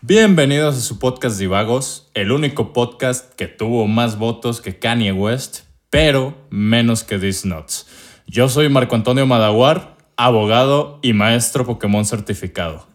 [0.00, 5.60] Bienvenidos a su podcast Divagos, el único podcast que tuvo más votos que Kanye West,
[5.88, 7.86] pero menos que These Nuts.
[8.26, 12.86] Yo soy Marco Antonio Madaguar, abogado y maestro Pokémon certificado.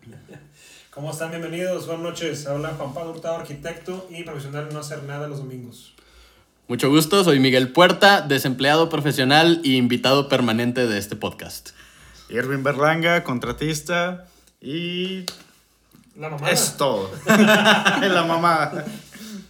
[0.91, 1.29] ¿Cómo están?
[1.29, 2.47] Bienvenidos, buenas noches.
[2.47, 5.93] Habla Juan Pablo Hurtado, arquitecto y profesional en no hacer nada los domingos.
[6.67, 11.69] Mucho gusto, soy Miguel Puerta, desempleado profesional y invitado permanente de este podcast.
[12.29, 14.25] Irving Berlanga, contratista
[14.59, 15.23] y
[16.17, 16.49] La mamá.
[16.49, 17.11] es todo.
[17.27, 18.71] la mamá.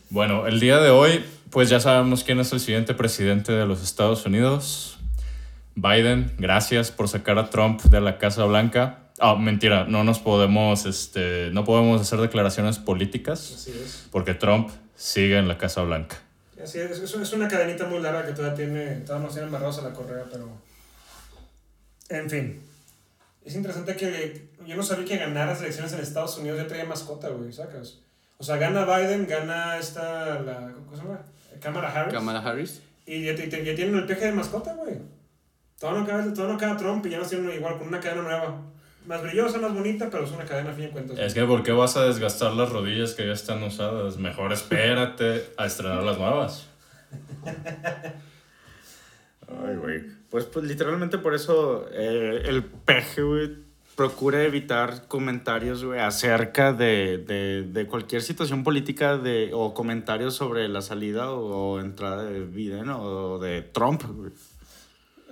[0.09, 3.81] Bueno, el día de hoy, pues ya sabemos quién es el siguiente presidente de los
[3.81, 4.96] Estados Unidos.
[5.79, 8.97] Biden, gracias por sacar a Trump de la Casa Blanca.
[9.19, 14.07] Ah, mentira, no nos podemos, este, no podemos hacer declaraciones políticas Así es.
[14.11, 16.17] porque Trump sigue en la Casa Blanca.
[16.61, 16.97] Así es.
[16.99, 19.93] Es, es una cadenita muy larga que todavía tiene, todavía nos tiene amarrados a la
[19.93, 20.49] correa, pero.
[22.09, 22.61] En fin.
[23.45, 26.85] Es interesante que yo no sabía que ganar las elecciones en Estados Unidos ya traía
[26.85, 27.99] mascota, güey, sacas.
[28.39, 31.21] O sea, gana Biden, gana esta, la, ¿cómo se llama?
[31.61, 32.13] Cámara Harris.
[32.13, 32.81] Kamala Harris.
[33.05, 34.95] Y ya, te- ya tienen el peje de mascota, güey.
[35.79, 38.23] Todo no, queda, todo no queda Trump y ya nos tienen igual con una cadena
[38.23, 38.61] nueva.
[39.05, 41.19] Más brillosa, más bonita, pero es una cadena a fin de cuentas.
[41.19, 44.17] Es que ¿por qué vas a desgastar las rodillas que ya están usadas?
[44.17, 46.67] Mejor espérate a estrenar las nuevas.
[49.47, 50.01] Ay, güey.
[50.29, 53.51] Pues, pues literalmente por eso eh, el peje, güey,
[53.95, 60.67] procura evitar comentarios, güey, acerca de, de, de cualquier situación política de, o comentarios sobre
[60.67, 64.31] la salida o, o entrada de Biden o de Trump, güey.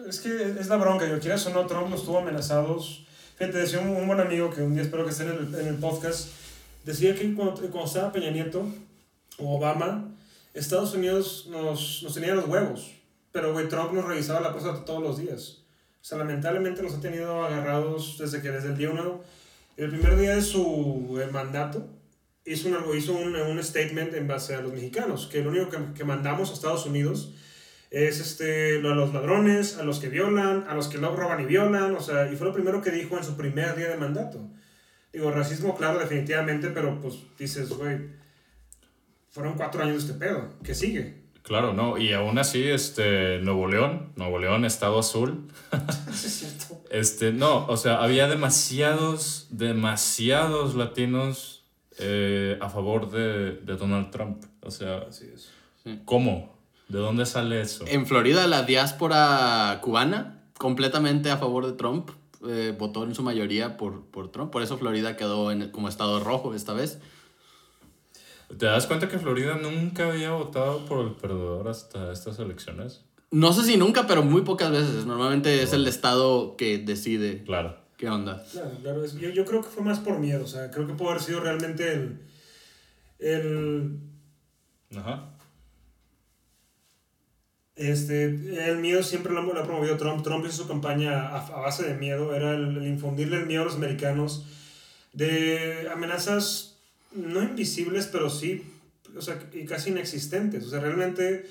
[0.08, 3.06] Es que es la bronca, yo quieras o no, Trump nos tuvo amenazados.
[3.38, 6.30] Fíjate, decía un, buen amigo que un día espero que esté en el, el podcast,
[6.84, 8.68] decía que cuando, cuando estaba Peña Nieto
[9.40, 10.14] o Obama,
[10.54, 12.92] Estados Unidos nos, nos tenía los huevos,
[13.32, 15.64] pero güey, Trump nos revisaba la cosa todos los días.
[16.02, 19.22] O sea, lamentablemente nos ha tenido agarrados desde que desde el día uno,
[19.76, 21.88] el primer día de su eh, mandato,
[22.46, 25.80] hizo, un, hizo un, un statement en base a los mexicanos, que lo único que,
[25.96, 27.32] que mandamos a Estados Unidos
[27.92, 31.42] es este, lo de los ladrones, a los que violan, a los que no roban
[31.42, 33.98] y violan, o sea, y fue lo primero que dijo en su primer día de
[33.98, 34.48] mandato.
[35.14, 37.98] Digo, racismo, claro, definitivamente, pero pues dices, güey,
[39.30, 41.26] fueron cuatro años de este pedo, ¿qué sigue?
[41.42, 45.48] Claro, no, y aún así, este, Nuevo León, Nuevo León, Estado Azul,
[46.10, 46.84] es cierto.
[46.90, 51.56] este, no, o sea, había demasiados, demasiados latinos
[51.98, 54.44] eh, a favor de, de Donald Trump.
[54.62, 55.52] O sea, Así es.
[56.04, 56.55] ¿cómo?
[56.88, 57.84] ¿De dónde sale eso?
[57.88, 62.10] En Florida, la diáspora cubana, completamente a favor de Trump,
[62.48, 64.52] eh, votó en su mayoría por, por Trump.
[64.52, 67.00] Por eso Florida quedó en, como estado rojo esta vez.
[68.58, 73.02] ¿Te das cuenta que Florida nunca había votado por el perdedor hasta estas elecciones?
[73.32, 75.06] No sé si nunca, pero muy pocas veces.
[75.08, 77.76] Normalmente es el estado que decide Claro.
[77.98, 78.46] qué onda.
[78.52, 81.10] Claro, claro, yo, yo creo que fue más por miedo, o sea, creo que pudo
[81.10, 82.22] haber sido realmente el,
[83.20, 84.00] el,
[84.96, 85.32] Ajá.
[87.76, 88.26] Este,
[88.70, 90.24] el miedo siempre lo, lo ha promovido Trump.
[90.24, 92.34] Trump hizo su campaña a, a base de miedo.
[92.34, 94.46] Era el, el infundirle el miedo a los americanos
[95.14, 96.78] de amenazas
[97.12, 98.64] no invisibles, pero sí,
[99.18, 100.66] o sea, y casi inexistentes.
[100.66, 101.46] O sea, realmente,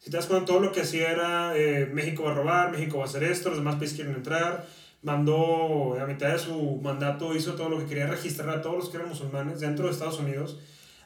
[0.00, 2.98] si te das cuenta, todo lo que hacía era eh, México va a robar, México
[2.98, 4.66] va a hacer esto, los demás países quieren entrar.
[5.02, 8.88] Mandó, a mitad de su mandato, hizo todo lo que quería registrar a todos los
[8.88, 10.58] que eran musulmanes dentro de Estados Unidos,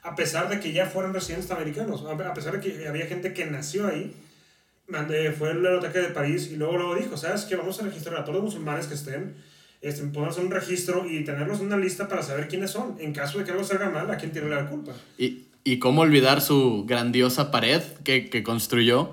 [0.03, 3.45] a pesar de que ya fueran residentes americanos, a pesar de que había gente que
[3.47, 4.15] nació ahí
[4.89, 7.57] mandé, fue el ataque de París y luego, luego dijo, ¿sabes qué?
[7.57, 9.37] Vamos a registrar a todos los musulmanes que estén,
[9.81, 12.97] este, hacer un registro y tenerlos en una lista para saber quiénes son.
[12.99, 14.93] En caso de que algo salga mal, ¿a quién tiene la culpa?
[15.19, 19.13] Y, y cómo olvidar su grandiosa pared que, que construyó,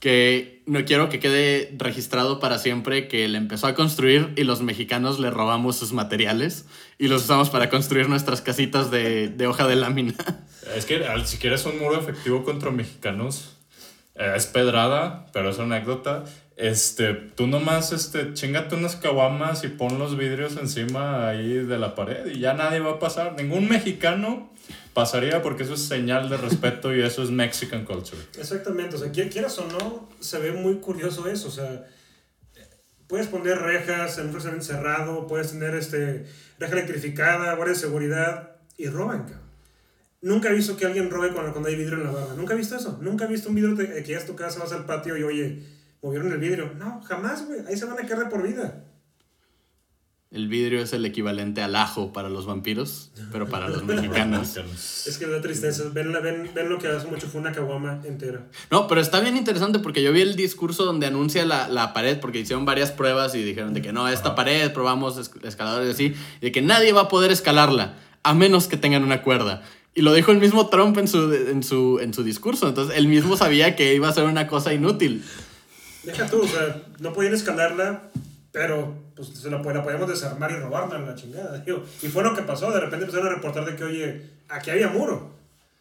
[0.00, 4.60] que no quiero que quede registrado para siempre que él empezó a construir y los
[4.60, 6.66] mexicanos le robamos sus materiales
[6.98, 10.14] y los usamos para construir nuestras casitas de, de hoja de lámina.
[10.76, 13.53] Es que si quieres un muro efectivo contra mexicanos,
[14.14, 16.24] eh, es pedrada, pero es anécdota.
[16.56, 21.94] Este, tú nomás, este, chingate unas caguamas y pon los vidrios encima ahí de la
[21.96, 23.34] pared y ya nadie va a pasar.
[23.34, 24.52] Ningún mexicano
[24.92, 28.20] pasaría porque eso es señal de respeto y eso es Mexican culture.
[28.38, 31.84] Exactamente, o sea, qui- quieras o no, se ve muy curioso eso, o sea,
[33.08, 36.24] puedes poner rejas en un restaurante cerrado, puedes tener este,
[36.60, 39.43] reja electrificada, guardia de seguridad, y roban, cabrón.
[40.24, 42.56] Nunca he visto que alguien robe cuando, cuando hay vidrio en la barra, nunca he
[42.56, 45.16] visto eso, nunca he visto un vidrio que ya es tu casa, vas al patio
[45.18, 45.62] y oye,
[46.02, 46.72] movieron el vidrio.
[46.78, 47.60] No, jamás, güey.
[47.68, 48.84] Ahí se van a quedar de por vida.
[50.30, 54.56] El vidrio es el equivalente al ajo para los vampiros, pero para los mexicanos.
[55.06, 55.84] Es que da tristeza.
[55.92, 58.48] Ven, la- ven, ven lo que hace mucho fue una caguama entera.
[58.70, 62.18] No, pero está bien interesante porque yo vi el discurso donde anuncia la, la pared,
[62.18, 65.92] porque hicieron varias pruebas y dijeron de que no, esta pared, probamos es- escaladores y
[65.92, 67.94] así, y de que nadie va a poder escalarla,
[68.24, 69.62] a menos que tengan una cuerda.
[69.94, 73.06] Y lo dijo el mismo Trump en su, en su, en su discurso, entonces él
[73.06, 75.24] mismo sabía que iba a ser una cosa inútil.
[76.02, 78.10] Deja tú, o sea, no podían escalarla,
[78.50, 81.58] pero pues se la, la podíamos desarmar y robarla la chingada.
[81.66, 81.84] digo.
[82.02, 82.70] Y fue lo que pasó.
[82.72, 85.30] De repente empezaron a reportar de que, oye, aquí había muro.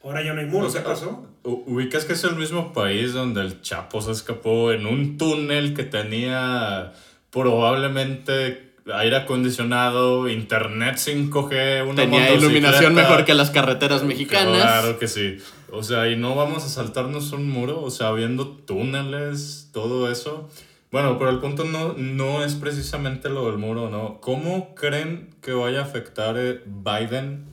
[0.04, 0.68] Ahora ya no hay muro.
[0.68, 1.26] ¿Qué sea, pasó?
[1.44, 5.74] u- Ubicas que es el mismo país donde el Chapo se escapó en un túnel
[5.74, 6.94] que tenía
[7.32, 14.62] probablemente aire acondicionado, internet 5G, una Tenía iluminación mejor que las carreteras mexicanas.
[14.62, 15.38] Claro que sí.
[15.72, 20.50] O sea, y no vamos a saltarnos un muro, o sea, viendo túneles, todo eso.
[20.92, 24.20] Bueno, pero el punto no, no es precisamente lo del muro, ¿no?
[24.22, 27.46] ¿Cómo creen que vaya a afectar eh, Biden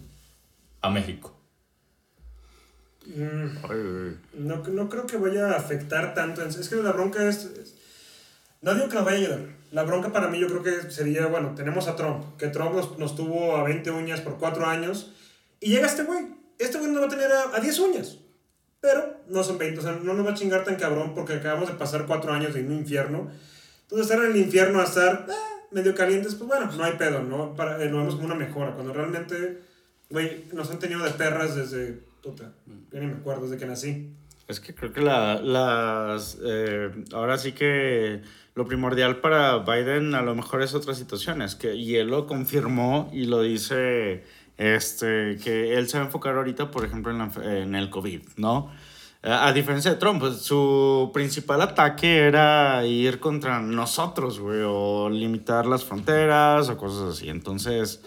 [0.83, 1.35] a México?
[3.07, 6.45] Mm, no, no creo que vaya a afectar tanto.
[6.45, 7.75] Es que la bronca es, es-
[8.61, 9.41] No digo que nos vaya a ayudar.
[9.71, 12.99] La bronca para mí yo creo que sería, bueno, tenemos a Trump, que Trump nos,
[12.99, 15.13] nos tuvo a 20 uñas por 4 años,
[15.61, 16.27] y llega este güey.
[16.59, 18.19] Este güey nos va a tener a, a 10 uñas.
[18.81, 21.69] Pero no son 20, o sea, no nos va a chingar tan cabrón porque acabamos
[21.69, 23.31] de pasar 4 años en un infierno.
[23.83, 25.33] Entonces estar en el infierno a estar eh,
[25.71, 27.55] medio calientes, pues bueno, no hay pedo, ¿no?
[27.55, 28.73] Para, eh, lo vemos como una mejora.
[28.75, 29.61] Cuando realmente,
[30.09, 32.53] güey, nos han tenido de perras desde, puta,
[32.91, 34.15] ya ni me acuerdo, desde que nací.
[34.49, 36.39] Es que creo que la, las.
[36.43, 38.23] eh, ahora sí que
[38.55, 41.43] lo primordial para Biden a lo mejor es otra situación.
[41.43, 44.25] Es que, y él lo confirmó y lo dice.
[44.57, 48.71] Este, que él se va a enfocar ahorita, por ejemplo, en, en el COVID, ¿no?
[49.23, 55.67] A diferencia de Trump, pues, su principal ataque era ir contra nosotros, güey, o limitar
[55.67, 57.29] las fronteras o cosas así.
[57.29, 58.03] Entonces,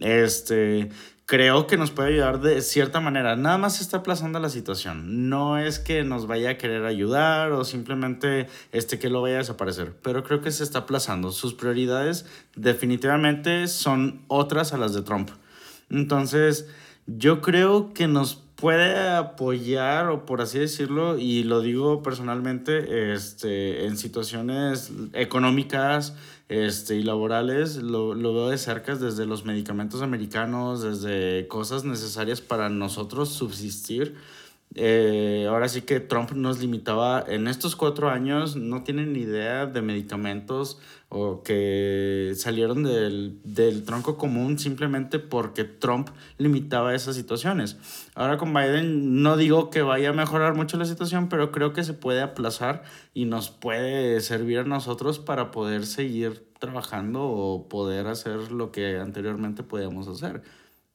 [0.00, 0.90] este,
[1.30, 3.36] creo que nos puede ayudar de cierta manera.
[3.36, 5.28] Nada más se está aplazando la situación.
[5.28, 9.38] No es que nos vaya a querer ayudar o simplemente este, que lo vaya a
[9.38, 11.30] desaparecer, pero creo que se está aplazando.
[11.30, 15.30] Sus prioridades definitivamente son otras a las de Trump.
[15.88, 16.68] Entonces,
[17.06, 23.86] yo creo que nos puede apoyar, o por así decirlo, y lo digo personalmente, este,
[23.86, 26.16] en situaciones económicas
[26.50, 32.40] este, y laborales, lo, lo veo de cerca desde los medicamentos americanos, desde cosas necesarias
[32.40, 34.16] para nosotros subsistir.
[34.76, 39.66] Eh, ahora sí que Trump nos limitaba en estos cuatro años, no tienen ni idea
[39.66, 40.78] de medicamentos
[41.08, 47.78] o que salieron del, del tronco común simplemente porque Trump limitaba esas situaciones.
[48.14, 51.82] Ahora con Biden no digo que vaya a mejorar mucho la situación, pero creo que
[51.82, 58.06] se puede aplazar y nos puede servir a nosotros para poder seguir trabajando o poder
[58.06, 60.42] hacer lo que anteriormente podíamos hacer.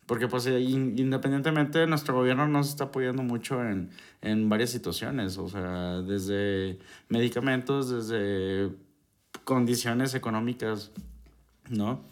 [0.06, 3.90] Porque pues eh, in- independientemente nuestro gobierno nos está apoyando mucho en,
[4.22, 6.78] en varias situaciones, o sea, desde
[7.10, 8.70] medicamentos, desde
[9.44, 10.92] condiciones económicas,
[11.70, 12.04] ¿no?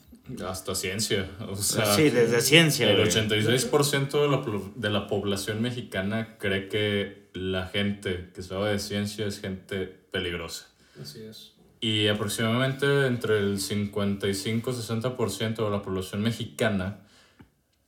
[0.48, 1.30] Hasta ciencia.
[1.50, 2.90] O sea, sí, desde ciencia.
[2.90, 3.10] El güey.
[3.10, 4.42] 86% de la,
[4.76, 10.68] de la población mexicana cree que la gente que sabe de ciencia es gente peligrosa.
[11.02, 11.52] Así es.
[11.82, 17.00] Y aproximadamente entre el 55-60% de la población mexicana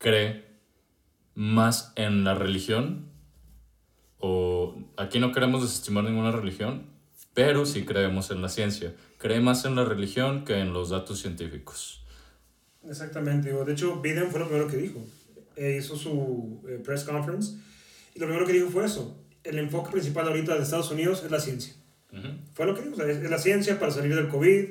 [0.06, 0.44] cree
[1.34, 3.08] más en la religión,
[4.20, 6.86] o aquí no queremos desestimar ninguna religión,
[7.34, 8.94] pero sí creemos en la ciencia.
[9.18, 12.06] Cree más en la religión que en los datos científicos.
[12.88, 13.52] Exactamente.
[13.52, 15.04] De hecho, Biden fue lo primero que dijo.
[15.56, 17.58] Eh, hizo su eh, press conference
[18.14, 19.20] y lo primero que dijo fue eso.
[19.44, 21.74] El enfoque principal ahorita de Estados Unidos es la ciencia.
[22.54, 22.94] Fue lo que dijo.
[22.94, 24.70] o sea, es, es la ciencia para salir del COVID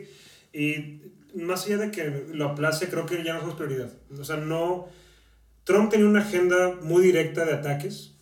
[0.53, 1.01] y
[1.35, 3.93] más allá de que lo aplace, creo que ya no es prioridad.
[4.17, 4.89] O sea, no...
[5.65, 8.15] Trump tenía una agenda muy directa de ataques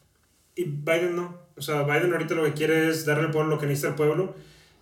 [0.55, 1.41] y Biden no.
[1.57, 3.95] O sea, Biden ahorita lo que quiere es darle al pueblo lo que necesita el
[3.95, 4.35] pueblo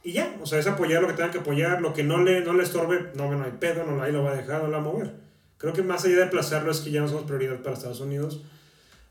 [0.02, 0.36] y ya.
[0.40, 2.62] O sea, es apoyar lo que tengan que apoyar, lo que no le, no le
[2.62, 4.80] estorbe, no, no hay pedo, no, ahí lo va a dejar, no lo va a
[4.82, 5.14] mover.
[5.58, 8.42] Creo que más allá de aplazarlo es que ya no somos prioridad para Estados Unidos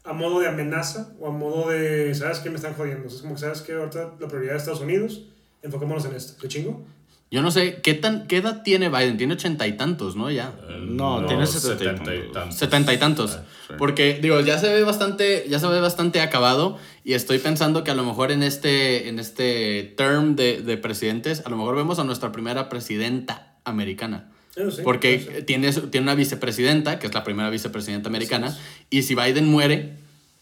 [0.03, 2.49] a modo de amenaza o a modo de, ¿sabes qué?
[2.49, 3.07] Me están jodiendo.
[3.07, 3.73] O sea, es como que, ¿sabes qué?
[3.73, 5.27] Ahorita la prioridad de Estados Unidos,
[5.61, 6.33] enfocémonos en esto.
[6.41, 6.85] ¿Qué chingo?
[7.31, 9.17] Yo no sé, ¿qué, tan, ¿qué edad tiene Biden?
[9.17, 10.31] Tiene ochenta y tantos, ¿no?
[10.31, 10.51] Ya.
[10.67, 12.55] Eh, No, tiene setenta y tantos.
[12.57, 13.35] Setenta y tantos.
[13.35, 13.73] Ah, sí.
[13.77, 16.79] Porque, digo, ya se ve bastante, ya se ve bastante acabado.
[17.03, 21.43] Y estoy pensando que a lo mejor en este, en este term de, de presidentes,
[21.45, 24.31] a lo mejor vemos a nuestra primera presidenta americana.
[24.55, 25.43] Sí, Porque sí.
[25.43, 28.57] tiene, tiene una vicepresidenta, que es la primera vicepresidenta americana.
[28.89, 29.93] Y si Biden muere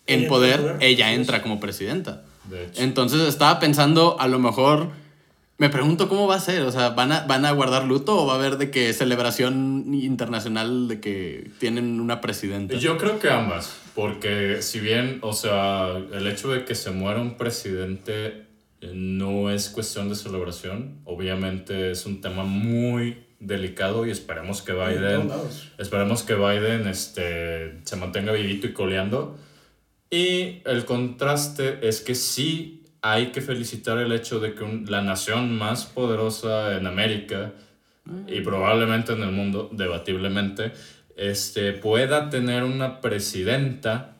[0.07, 2.23] en Ella poder, ella entra como presidenta.
[2.49, 2.81] De hecho.
[2.81, 4.91] Entonces estaba pensando, a lo mejor
[5.59, 8.27] Me pregunto cómo va a ser, o sea, ¿van a, ¿van a guardar luto o
[8.27, 12.75] va a haber de que celebración internacional de que tienen una presidenta?
[12.75, 17.19] Yo creo que ambas, porque si bien, o sea, el hecho de que se muera
[17.19, 18.45] un presidente
[18.81, 24.73] eh, no es cuestión de celebración, obviamente es un tema muy delicado y esperemos que
[24.73, 25.31] Biden,
[25.79, 29.37] esperemos que Biden este, se mantenga vivito y coleando.
[30.11, 35.01] Y el contraste es que sí hay que felicitar el hecho de que un- la
[35.01, 37.51] nación más poderosa en América
[38.27, 40.71] y probablemente en el mundo, debatiblemente,
[41.17, 44.15] este, pueda tener una presidenta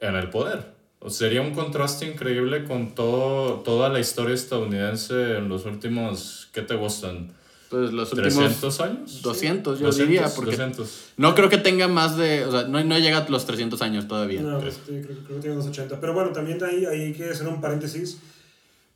[0.00, 0.74] en el poder.
[1.00, 6.62] O sería un contraste increíble con todo, toda la historia estadounidense en los últimos, ¿qué
[6.62, 7.32] te gustan?
[7.70, 9.22] Pues los últimos 300 años.
[9.22, 11.12] 200, yo 200, diría, porque 200.
[11.18, 14.08] no creo que tenga más de, o sea, no, no llega a los 300 años
[14.08, 14.42] todavía.
[14.42, 16.00] No, este, creo, creo que tiene unos 80.
[16.00, 18.18] Pero bueno, también ahí, ahí hay que hacer un paréntesis.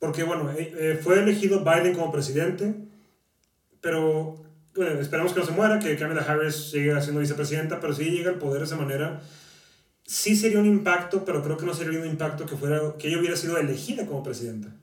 [0.00, 2.74] Porque bueno, eh, eh, fue elegido Biden como presidente.
[3.80, 4.42] Pero
[4.74, 7.78] bueno, esperamos que no se muera, que Kamala Harris siga siendo vicepresidenta.
[7.78, 9.22] Pero si llega al poder de esa manera,
[10.04, 13.20] sí sería un impacto, pero creo que no sería un impacto que, fuera, que ella
[13.20, 14.74] hubiera sido elegida como presidenta.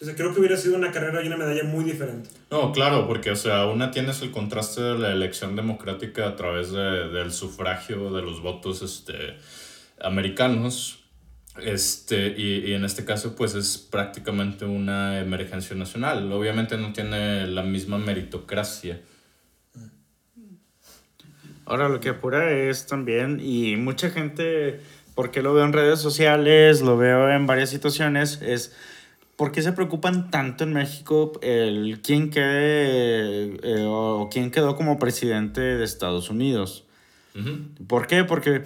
[0.00, 2.30] O sea, creo que hubiera sido una carrera y una medalla muy diferente.
[2.50, 6.72] No, claro, porque, o sea, una tienes el contraste de la elección democrática a través
[6.72, 9.36] de- del sufragio de los votos este,
[10.00, 11.04] americanos,
[11.62, 16.32] este, y, y en este caso, pues es prácticamente una emergencia nacional.
[16.32, 19.02] Obviamente no tiene la misma meritocracia.
[21.66, 24.80] Ahora lo que apura es también, y mucha gente,
[25.14, 28.74] porque lo veo en redes sociales, lo veo en varias situaciones, es
[29.40, 34.98] ¿por qué se preocupan tanto en México el quién quede eh, o quién quedó como
[34.98, 36.84] presidente de Estados Unidos?
[37.34, 37.86] Ujú.
[37.86, 38.24] ¿Por qué?
[38.24, 38.64] Porque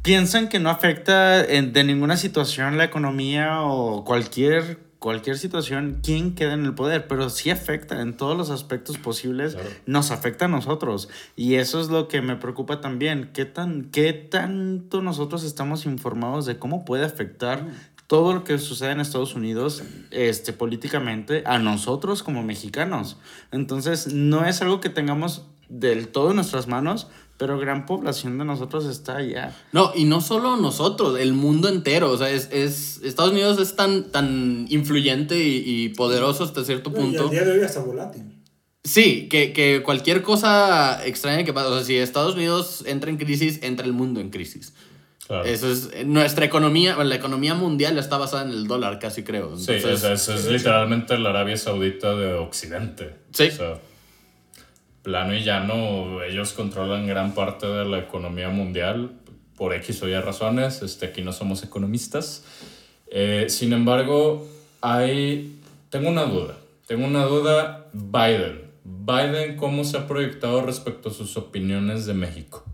[0.00, 6.34] piensan que no afecta en- de ninguna situación la economía o cualquier, cualquier situación quién
[6.34, 9.68] queda en el poder, pero sí afecta en todos los aspectos posibles, Claro.
[9.86, 11.08] nos afecta a nosotros.
[11.36, 16.44] Y eso es lo que me preocupa también, qué, tan, qué tanto nosotros estamos informados
[16.46, 17.66] de cómo puede afectar
[18.10, 23.18] todo lo que sucede en Estados Unidos este, políticamente a nosotros como mexicanos.
[23.52, 28.44] Entonces, no es algo que tengamos del todo en nuestras manos, pero gran población de
[28.44, 29.56] nosotros está allá.
[29.70, 32.10] No, y no solo nosotros, el mundo entero.
[32.10, 36.90] O sea, es, es Estados Unidos es tan, tan influyente y, y poderoso hasta cierto
[36.90, 37.22] Y punto.
[37.26, 38.24] al día de hoy hasta volátil.
[38.82, 43.18] Sí, que, que cualquier cosa extraña que pase, o sea, si Estados Unidos entra en
[43.18, 44.74] crisis, entra el mundo en crisis.
[45.30, 45.44] Claro.
[45.44, 49.56] Eso es, eh, nuestra economía, la economía mundial está basada en el dólar, casi creo.
[49.56, 53.14] Sí, es- es literalmente la Arabia Saudita de Occidente.
[53.32, 53.44] Sí.
[53.46, 53.78] O sea,
[55.04, 59.12] plano y llano, ellos controlan gran parte de la economía mundial
[59.56, 60.82] por X o Y razones.
[60.82, 62.42] Este, aquí no somos economistas.
[63.08, 64.48] Eh, sin embargo,
[64.80, 65.60] hay...
[65.90, 66.56] Tengo una duda.
[66.88, 67.86] Tengo una duda.
[67.92, 68.62] Biden.
[68.82, 72.64] Biden, ¿cómo se ha proyectado respecto a sus opiniones de México?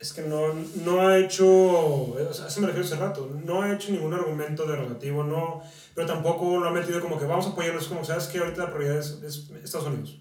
[0.00, 3.70] Es que no, no ha hecho, o sea, eso me refiero hace rato, no ha
[3.74, 5.60] hecho ningún argumento derogativo, no,
[5.94, 8.72] pero tampoco lo ha metido como que vamos a apoyarlos, como sabes que ahorita la
[8.72, 10.16] prioridad es, es Estados Unidos.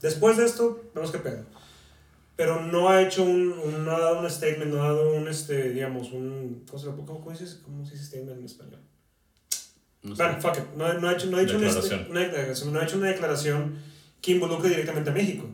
[0.00, 1.44] Después de esto, vemos qué pedo.
[2.34, 5.28] Pero no ha hecho un, un- no ha dado un statement, no ha dado un,
[5.28, 8.80] este, digamos, un, ¿cómo se, lo- cómo, cómo dices- cómo se dice statement en español?
[10.02, 10.22] no sé.
[10.22, 10.64] Bueno, fuck it.
[10.78, 12.06] No, no ha hecho, no ha hecho una, Declaración.
[12.10, 12.72] una declaración.
[12.72, 13.76] No ha hecho una declaración
[14.22, 15.44] que involucre directamente a México.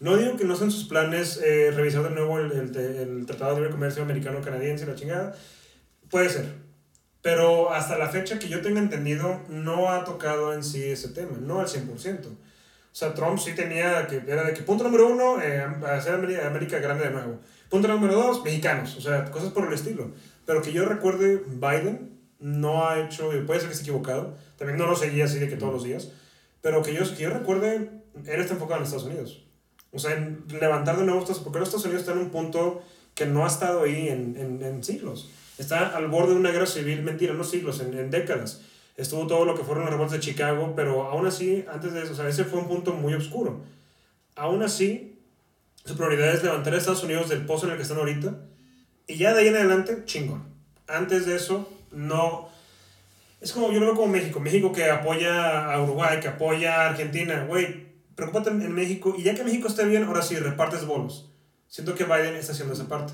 [0.00, 3.60] No digo que no sean sus planes eh, revisar de nuevo el, el, Tratado de
[3.60, 5.34] Libre Comercio Americano-Canadiense la chingada.
[6.10, 6.46] Puede ser.
[7.20, 11.36] Pero hasta la fecha que yo tenga entendido, no ha tocado en sí ese tema.
[11.38, 12.26] No al 100%.
[12.26, 12.36] O
[12.92, 16.78] sea, Trump sí tenía que, era de que punto número uno, eh, hacer América, América
[16.78, 17.38] grande de nuevo.
[17.68, 18.96] Punto número dos, mexicanos.
[18.96, 20.12] O sea, cosas por el estilo.
[20.46, 24.86] Pero que yo recuerde, Biden no ha hecho, puede ser que esté equivocado, también no
[24.86, 26.10] lo seguía así de que todos los días,
[26.62, 27.90] pero que yo, que yo recuerde,
[28.26, 29.44] él está enfocado en Estados Unidos.
[29.92, 32.82] O sea, en levantar de nuevo Estados porque los Estados Unidos está en un punto
[33.14, 35.30] que no ha estado ahí en, en, en siglos.
[35.58, 38.62] Está al borde de una guerra civil, mentira, no siglos, en, en décadas.
[38.96, 42.12] Estuvo todo lo que fueron las revueltas de Chicago, pero aún así, antes de eso,
[42.12, 43.62] o sea, ese fue un punto muy oscuro.
[44.36, 45.18] Aún así,
[45.84, 48.38] su prioridad es levantar a Estados Unidos del pozo en el que están ahorita,
[49.06, 50.44] y ya de ahí en adelante, chingón.
[50.86, 52.48] Antes de eso, no.
[53.40, 54.38] Es como yo lo veo como México.
[54.38, 57.44] México que apoya a Uruguay, que apoya a Argentina.
[57.48, 57.86] Güey,
[58.20, 59.14] preocúpate en, en México.
[59.18, 61.30] Y ya que México esté bien, ahora sí, repartes bolos.
[61.66, 63.12] Siento que Biden está haciendo esa parte.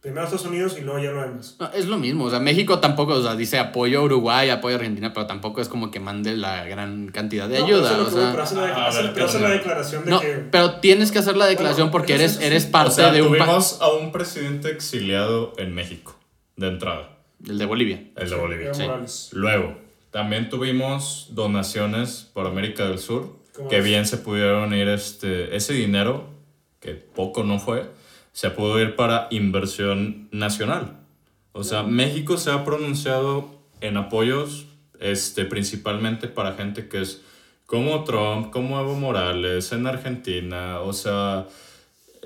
[0.00, 1.56] Primero Estados Unidos y luego ya lo demás.
[1.58, 4.76] No, es lo mismo, o sea, México tampoco, o sea, dice apoyo a Uruguay, apoyo
[4.76, 7.92] a Argentina, pero tampoco es como que mande la gran cantidad de No, pero ayuda,
[7.92, 8.30] eso o sea.
[8.30, 9.58] pero hace la, a hace- ver, pero hace la carnal.
[9.58, 10.28] declaración de No, que.
[10.52, 13.22] pero tienes que hacer la declaración Bueno, porque pero eres, eres parte o sea, de
[13.22, 16.16] un tuvimos a un presidente exiliado en México,
[16.54, 18.04] de entrada, el de Bolivia.
[18.14, 18.74] el de Bolivia.
[18.74, 18.84] Sí.
[19.32, 19.78] Luego,
[20.12, 25.72] también tuvimos donaciones por América del Sur, ¿Cómo que bien se pudieron ir este, ese
[25.72, 26.28] dinero,
[26.78, 27.90] que poco no fue,
[28.30, 31.00] se pudo ir para inversión nacional.
[31.50, 33.50] O sea, México se ha pronunciado
[33.80, 34.66] en apoyos
[35.00, 37.22] este, principalmente para gente que es
[37.66, 41.48] como Trump, como Evo Morales, en Argentina, o sea,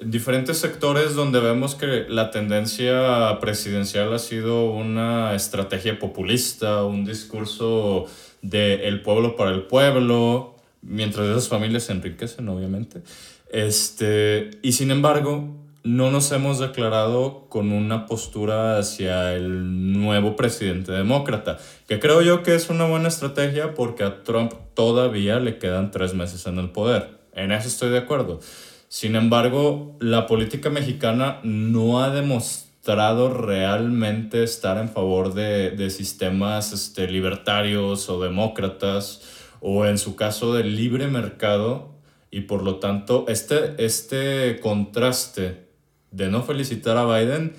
[0.05, 8.07] diferentes sectores donde vemos que la tendencia presidencial ha sido una estrategia populista, un discurso
[8.43, 10.52] de el pueblo para el pueblo,
[10.83, 13.03] mientras esas familias se enriquecen, obviamente.
[13.51, 20.93] Este, y sin embargo, no nos hemos declarado con una postura hacia el nuevo presidente
[20.93, 21.59] demócrata,
[21.89, 26.15] que creo yo que es una buena estrategia porque a Trump todavía le quedan tres
[26.15, 27.19] meses en el poder.
[27.35, 28.41] En eso estoy de acuerdo.
[28.89, 36.73] Sin embargo, la política mexicana no ha demostrado realmente estar en favor de, de sistemas
[36.73, 39.23] este, libertarios o demócratas,
[39.63, 41.93] o en su caso del libre mercado,
[42.31, 45.67] y por lo tanto este, este contraste
[46.11, 47.55] de no felicitar a Biden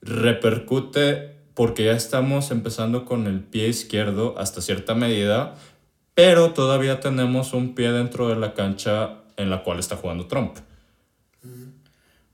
[0.00, 5.54] repercute porque ya estamos empezando con el pie izquierdo hasta cierta medida,
[6.14, 10.56] pero todavía tenemos un pie dentro de la cancha en la cual está jugando Trump.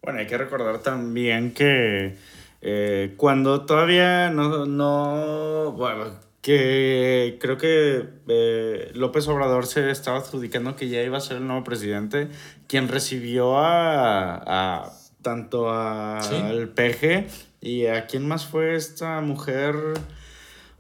[0.01, 2.17] Bueno, hay que recordar también que
[2.63, 10.77] eh, cuando todavía no, no, bueno, que creo que eh, López Obrador se estaba adjudicando
[10.77, 12.29] que ya iba a ser el nuevo presidente,
[12.67, 14.37] quien recibió a,
[14.85, 14.93] a
[15.23, 16.37] tanto a- Sí.
[16.37, 17.27] al PG
[17.61, 19.75] y a quién más fue esta mujer.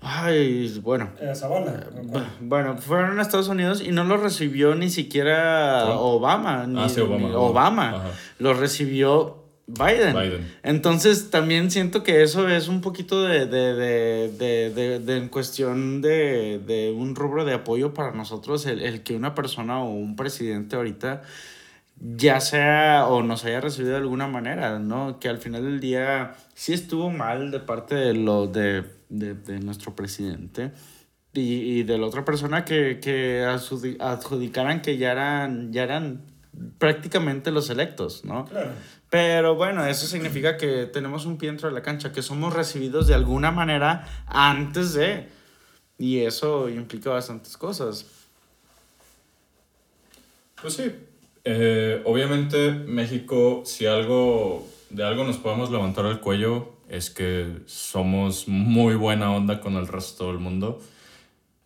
[0.00, 1.88] Ay, bueno, Eh, Zavala.
[1.93, 5.87] Bu- Bueno, fueron a Estados Unidos y no lo recibió ni siquiera.
[5.88, 6.67] Obama.
[6.69, 7.95] Ni, Ah, sí, Obama, ni Obama.
[8.38, 8.55] Obama.
[8.61, 10.15] Recibió Biden.
[10.15, 10.53] Biden.
[10.63, 15.29] Entonces también siento que eso es un poquito de, de, de, de, de- de en
[15.29, 19.91] cuestión de, de un rubro de apoyo para nosotros, el, el que una persona o
[19.91, 21.21] un presidente ahorita
[22.01, 25.19] ya sea o nos haya recibido de alguna manera, ¿no?
[25.21, 29.59] Que al final del día sí estuvo mal de parte de lo de, de, de
[29.61, 30.71] nuestro presidente
[31.35, 31.40] y,
[31.81, 36.23] y de la otra persona que, que adjudi- adjudicaran que ya eran, ya eran
[36.79, 38.45] prácticamente los electos, ¿no?
[38.47, 38.71] Claro.
[39.11, 43.07] Pero bueno, eso significa que tenemos un pie dentro de la cancha, que somos recibidos
[43.07, 45.29] de alguna manera antes de...
[45.99, 48.07] Y eso implica bastantes cosas.
[50.61, 50.92] Pues sí,
[51.44, 58.49] eh, obviamente México, si algo, de algo nos podemos levantar el cuello, es que somos
[58.49, 60.81] muy buena onda con el resto del mundo.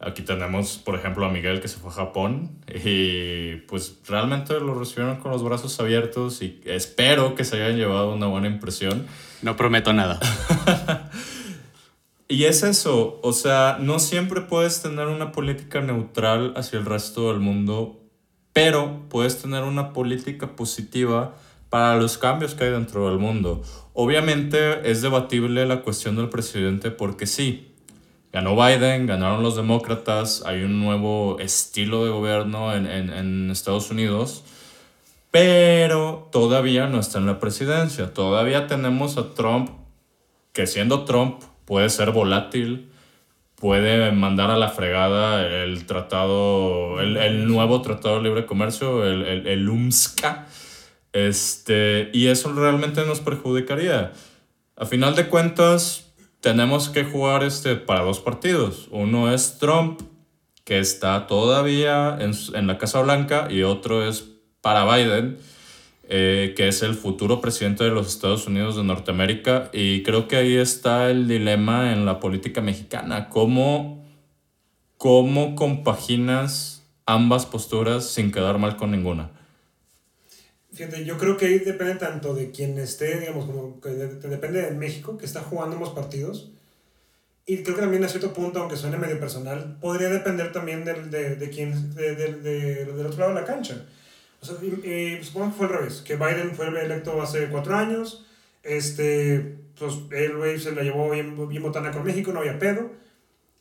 [0.03, 2.51] Aquí tenemos, por ejemplo, a Miguel que se fue a Japón
[2.85, 8.15] y pues realmente lo recibieron con los brazos abiertos y espero que se hayan llevado
[8.15, 9.07] una buena impresión.
[9.43, 10.19] No prometo nada.
[12.33, 17.29] Y es eso, o sea, no siempre puedes tener una política neutral hacia el resto
[17.31, 18.01] del mundo,
[18.55, 21.35] pero puedes tener una política positiva
[21.69, 23.63] para los cambios que hay dentro del mundo.
[23.93, 27.72] Obviamente es debatible la cuestión del presidente porque sí,
[28.33, 33.91] ganó Biden, ganaron los demócratas, hay un nuevo estilo de gobierno en, en, en Estados
[33.91, 34.45] Unidos,
[35.31, 38.13] pero todavía no está en la presidencia.
[38.13, 39.71] Todavía tenemos a Trump
[40.53, 42.91] que siendo Trump puede ser volátil,
[43.57, 49.23] puede mandar a la fregada el tratado, el, el nuevo tratado de libre comercio, el,
[49.23, 50.47] el, el UMSCA,
[51.13, 54.13] este, y eso realmente nos perjudicaría.
[54.77, 56.02] A final de cuentas,
[56.43, 58.89] tenemos que jugar este, para dos partidos.
[58.91, 60.03] Uno es Trump,
[60.65, 64.29] que está todavía en, en la Casa Blanca, y otro es
[64.61, 65.39] para Biden,
[66.09, 69.71] eh, que es el futuro presidente de los Estados Unidos de Norteamérica.
[69.73, 73.29] Y creo que ahí está el dilema en la política mexicana.
[73.29, 74.05] ¿Cómo,
[74.99, 79.31] cómo compaginas ambas posturas sin quedar mal con ninguna?
[80.73, 84.29] Fíjate, yo creo que ahí depende tanto de quien esté, digamos, como que de- de-
[84.29, 86.51] depende de México, que está jugando ambos partidos.
[87.45, 91.11] Y creo que también a cierto punto, aunque suene medio personal, podría depender también del,
[91.11, 93.85] de, de quien, de, de- de- del otro lado de la cancha.
[94.41, 97.75] O sea, y- y supongo que fue al revés, que Biden fue electo hace cuatro
[97.77, 98.27] años,
[98.63, 102.91] este, pues el güey se la llevó bien, bien botana con México, no había pedo,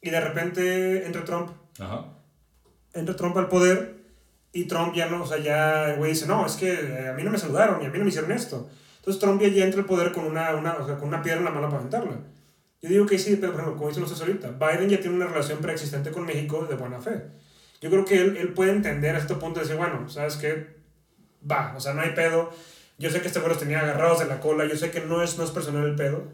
[0.02, 2.06] y de repente entra Trump Ajá.
[2.94, 4.01] entra Trump al poder
[4.54, 7.14] y Trump ya no, o sea, ya el güey dice, no, es que eh, a
[7.14, 8.70] mí no me saludaron y a mí no me hicieron esto.
[8.98, 11.40] Entonces Trump ya, ya entra al poder con una, una, o sea, con una piedra
[11.40, 12.18] en la mano para aventarla.
[12.82, 15.28] Yo digo que sí, pero por ejemplo, como dicen ustedes ahorita, Biden ya tiene una
[15.28, 17.22] relación preexistente con México de buena fe.
[17.80, 20.82] Yo creo que él, él puede entender a este punto de decir, bueno, ¿sabes qué?
[21.50, 22.52] Va, o sea, no hay pedo.
[22.98, 25.24] Yo sé que este güey los tenía agarrados de la cola, yo sé que no
[25.24, 26.28] es, no es personal el pedo.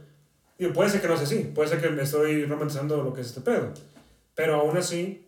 [0.57, 3.21] Digo, puede ser que no sea así, puede ser que me estoy romantizando lo que
[3.21, 3.73] es este pedo.
[4.35, 5.26] Pero aún así,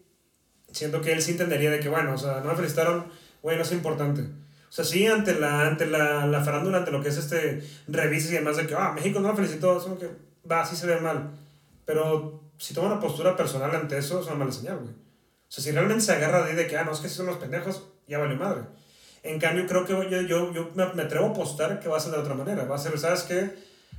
[0.71, 3.05] siento que él sí entendería de que, bueno, o sea, no me felicitaron,
[3.41, 4.21] güey, no es importante.
[4.21, 8.31] O sea, sí, ante la, ante la, la farándula, ante lo que es este revistas
[8.31, 10.09] y demás, de que, ah, México no me felicitó, es como que,
[10.49, 11.31] va, sí se ve mal.
[11.85, 14.91] Pero si toma una postura personal ante eso, es una mala señal, güey.
[14.91, 17.25] O sea, si realmente se agarra de, de que, ah, no, es que si son
[17.25, 18.61] los pendejos, ya vale madre.
[19.23, 21.99] En cambio, creo que yo, yo, yo me, me atrevo a apostar que va a
[21.99, 22.65] ser de otra manera.
[22.65, 23.53] Va a ser, ¿sabes qué?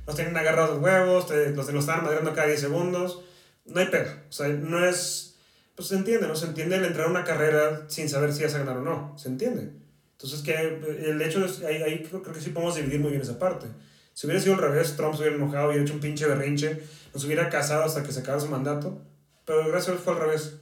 [0.07, 3.23] Nos tienen agarrados los huevos, te, los, los están madreando cada 10 segundos.
[3.65, 4.23] No hay pega.
[4.29, 5.30] O sea, no es.
[5.75, 6.35] Pues se entiende, ¿no?
[6.35, 9.13] Se entiende el entrar a una carrera sin saber si vas a ganar o no.
[9.17, 9.71] Se entiende.
[10.13, 11.63] Entonces, que el hecho es.
[11.63, 13.67] Ahí, ahí creo, creo que sí podemos dividir muy bien esa parte.
[14.13, 16.81] Si hubiera sido al revés, Trump se hubiera enojado, hubiera hecho un pinche berrinche,
[17.13, 19.01] nos hubiera casado hasta que se acabara su mandato.
[19.45, 20.57] Pero gracias a Dios fue al revés.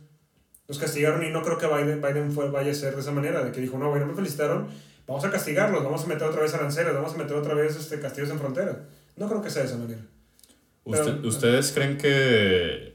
[0.68, 3.44] Nos castigaron y no creo que Biden, Biden fue, vaya a ser de esa manera,
[3.44, 4.68] de que dijo, no, güey, no me felicitaron,
[5.08, 8.00] vamos a castigarlos, vamos a meter otra vez aranceles, vamos a meter otra vez este,
[8.00, 8.86] castillos en frontera.
[9.18, 10.02] No creo que sea de esa manera.
[10.86, 12.89] Usted- Pero- ¿Ustedes creen que,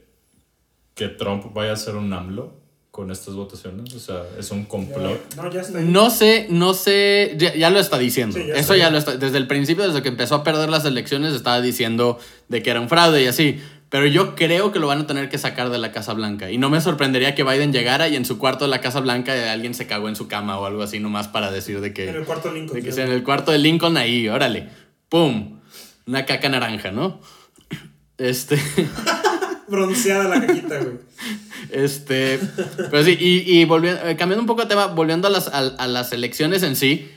[0.95, 2.53] que Trump vaya a ser un AMLO
[2.89, 3.93] con estas votaciones?
[3.93, 5.35] O sea, es un complot.
[5.35, 5.79] No, ya está.
[5.81, 8.37] No sé, no sé, ya, ya lo está diciendo.
[8.37, 10.85] Sí, ya Eso ya lo está, desde el principio, desde que empezó a perder las
[10.85, 13.59] elecciones, estaba diciendo de que era un fraude y así.
[13.89, 16.49] Pero yo creo que lo van a tener que sacar de la Casa Blanca.
[16.49, 19.35] Y no me sorprendería que Biden llegara y en su cuarto de la Casa Blanca
[19.35, 22.09] eh, alguien se cagó en su cama o algo así, nomás para decir de que...
[22.09, 22.79] En el cuarto Lincoln.
[22.79, 24.69] De que sea en el cuarto de Lincoln ahí, órale.
[25.07, 25.59] ¡Pum!
[26.07, 27.19] Una caca naranja, ¿no?
[28.17, 28.57] Este.
[29.67, 30.97] Bronceada la cajita, güey.
[31.71, 32.39] Este.
[32.91, 35.57] Pero sí, y, y volviendo, eh, cambiando un poco de tema, volviendo a las, a,
[35.59, 37.09] a las elecciones en sí.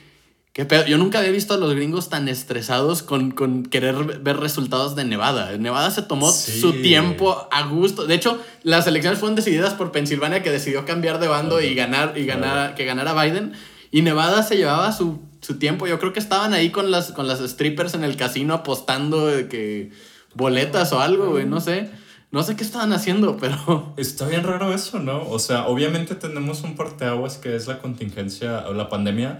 [0.51, 0.85] ¿Qué pedo?
[0.87, 5.05] Yo nunca había visto a los gringos tan estresados con, con querer ver resultados de
[5.05, 5.55] Nevada.
[5.57, 6.59] Nevada se tomó Sí.
[6.59, 8.05] su tiempo a gusto.
[8.07, 12.17] De hecho, las elecciones fueron decididas por Pensilvania, que decidió cambiar de bando y ganar,
[12.17, 13.53] y ganar, que ganara Biden.
[13.91, 15.85] Y Nevada se llevaba su, su tiempo.
[15.87, 19.47] Yo creo que estaban ahí con las, con las strippers en el casino apostando de
[19.47, 19.91] que
[20.33, 21.45] boletas o algo, güey.
[21.45, 21.89] No sé.
[22.31, 23.93] No sé qué estaban haciendo, pero.
[23.97, 25.27] Está bien raro eso, ¿no?
[25.29, 29.39] O sea, obviamente tenemos un parteaguas que es la contingencia o la pandemia.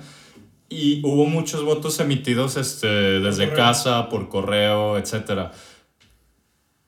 [0.70, 5.52] Y hubo muchos votos emitidos este, desde casa, por correo, etc.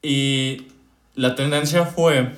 [0.03, 0.67] Y
[1.15, 2.31] la tendencia fue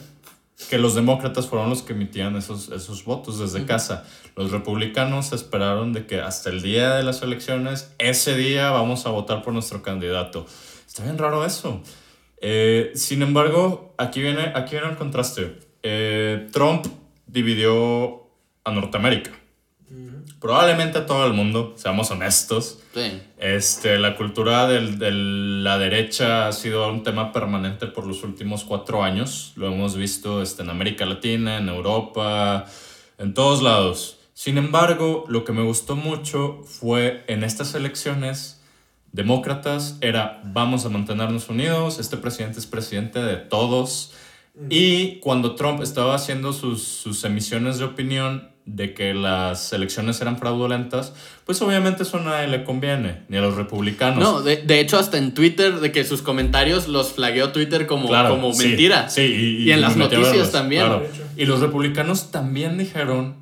[0.70, 4.06] que los demócratas fueron los que emitían esos, esos votos desde casa.
[4.38, 9.10] Los republicanos esperaron de que hasta el día de las elecciones, ese día vamos a
[9.10, 10.46] votar por nuestro candidato.
[10.88, 11.82] Está bien raro eso.
[12.46, 15.60] Eh, sin embargo, aquí viene, aquí viene el contraste.
[15.82, 16.86] Eh, Trump
[17.26, 18.28] dividió
[18.66, 19.32] a Norteamérica.
[20.42, 22.80] Probablemente a todo el mundo, seamos honestos.
[22.94, 23.22] Sí.
[23.38, 28.66] Este, la cultura del- de la derecha ha sido un tema permanente por los últimos
[28.66, 29.54] cuatro años.
[29.56, 32.66] Lo hemos visto este, en América Latina, en Europa,
[33.20, 34.20] en todos lados.
[34.34, 38.62] Sin embargo, lo que me gustó mucho fue en estas elecciones,
[39.14, 44.12] demócratas era vamos a mantenernos unidos, este presidente es presidente de todos.
[44.70, 50.38] Y cuando Trump estaba haciendo sus, sus emisiones de opinión de que las elecciones eran
[50.38, 51.14] fraudulentas,
[51.46, 54.20] pues obviamente eso a nadie le conviene, ni a los republicanos.
[54.20, 58.08] No, de, de hecho, hasta en Twitter, de que sus comentarios los flagueó Twitter como,
[58.08, 59.10] Claro, como sí, mentira.
[59.10, 60.86] Sí, y, Y en las noticias verlos, también.
[60.86, 61.08] claro.
[61.36, 63.36] Y los republicanos también dijeron,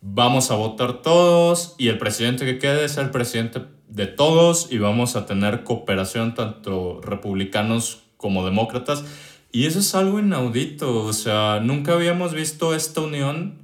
[0.00, 3.62] vamos a votar todos y el presidente que quede es el presidente
[3.94, 9.04] de todos y vamos a tener cooperación tanto republicanos como demócratas.
[9.52, 13.58] Y eso es algo inaudito, o sea, nunca habíamos visto esta unión,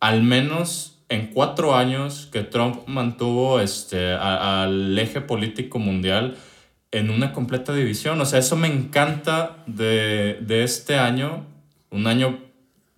[0.00, 6.36] al menos en cuatro años que Trump mantuvo este, a- al eje político mundial
[6.90, 8.18] en una completa división.
[8.20, 11.44] O sea, eso me encanta de, de este año,
[11.90, 12.38] un año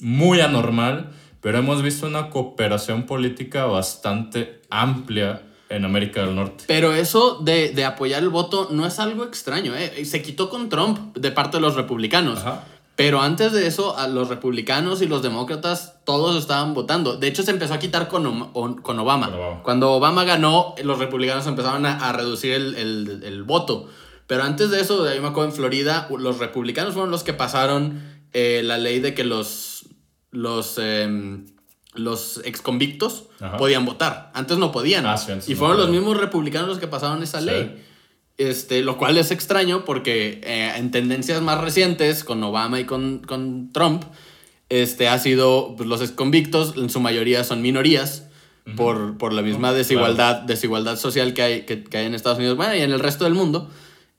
[0.01, 1.11] muy anormal,
[1.41, 6.65] pero hemos visto una cooperación política bastante amplia en América del Norte.
[6.67, 9.75] Pero eso de, de apoyar el voto no es algo extraño.
[9.77, 10.05] ¿eh?
[10.05, 12.39] Se quitó con Trump de parte de los republicanos.
[12.41, 12.65] Ajá.
[12.97, 17.17] Pero antes de eso, a los republicanos y los demócratas, todos estaban votando.
[17.17, 18.51] De hecho, se empezó a quitar con, Obama.
[18.83, 19.61] Con Obama.
[19.63, 23.87] Cuando Obama ganó, los republicanos empezaron a, a reducir el, el- el voto.
[24.27, 28.03] Pero antes de eso, yo me acuerdo en Florida, los republicanos fueron los que pasaron
[28.33, 29.87] eh, la ley de que los,
[30.33, 31.47] los, em,
[31.99, 33.25] los exconvictos
[33.59, 34.31] podían votar.
[34.35, 35.07] Antes no podían.
[35.07, 37.85] Ah, sí, antes y no fueron los mismos republicanos los que pasaron esa ley.
[38.39, 43.19] Este, lo cual es extraño porque eh, en tendencias más recientes, con Obama y con,
[43.19, 44.05] con Trump,
[44.69, 48.29] este, ha sido, pues, los convictos en su mayoría son minorías
[48.77, 52.57] por, por la misma desigualdad, desigualdad social que hay, que, que hay en Estados Unidos,
[52.57, 53.71] bueno, y en el resto del mundo.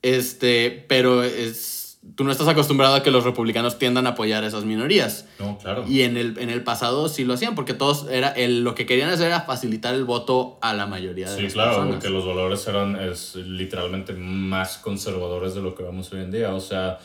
[0.02, 1.79] Este, pero es,
[2.16, 5.26] tú no estás acostumbrado a que los republicanos tiendan a apoyar a esas minorías.
[5.40, 5.86] No, claro.
[5.88, 8.86] Y en el, en el pasado sí lo hacían, porque todos era el, lo que
[8.86, 11.96] querían hacer era facilitar el voto a la mayoría de Sí, las claro, personas.
[11.96, 16.54] porque los valores eran es, literalmente más conservadores de lo que vemos hoy en día.
[16.54, 17.00] O sea,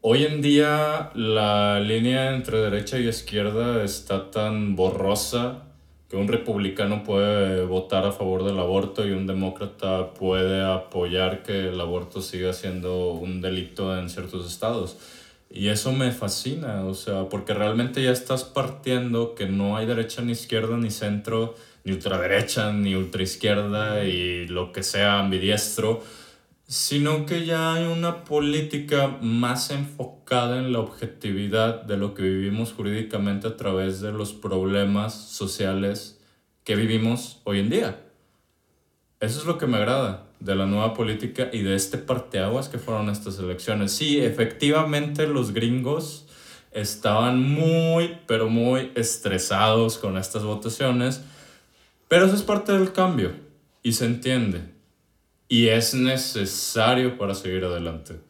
[0.00, 5.64] hoy en día la línea entre derecha y izquierda está tan borrosa
[6.08, 11.68] que un republicano puede votar a favor del aborto y un demócrata puede apoyar que
[11.68, 14.96] el aborto siga siendo un delito en ciertos estados.
[15.50, 20.22] Y eso me fascina, o sea, porque realmente ya estás partiendo que no hay derecha
[20.22, 26.02] ni izquierda ni centro, ni ultraderecha ni ultraizquierda y lo que sea ambidiestro,
[26.66, 32.72] sino que ya hay una política más enfocada en la objetividad de lo que vivimos
[32.72, 36.20] jurídicamente a través de los problemas sociales
[36.64, 38.02] que vivimos hoy en día.
[39.20, 42.78] Eso es lo que me agrada de la nueva política y de este parteaguas que
[42.78, 43.92] fueron estas elecciones.
[43.92, 46.26] Sí, efectivamente los gringos
[46.72, 51.22] estaban muy, pero muy estresados con estas votaciones,
[52.08, 53.32] pero eso es parte del cambio
[53.84, 54.75] y se entiende
[55.48, 58.20] y es necesario para seguir adelante.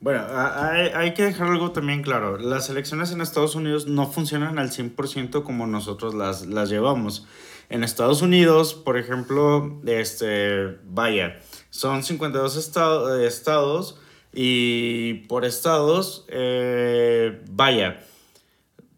[0.00, 2.38] Bueno, hay, hay, que dejar algo también claro.
[2.38, 7.26] Las elecciones en Estados Unidos no funcionan al 100% como nosotros las, las llevamos.
[7.68, 14.00] En Estados Unidos, por ejemplo, este, vaya, son 52 estado, estados
[14.32, 18.00] y por estados, eh, vaya,